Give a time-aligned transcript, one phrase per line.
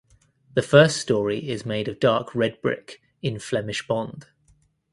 [0.55, 4.25] The first story is made of dark red brick in Flemish bond.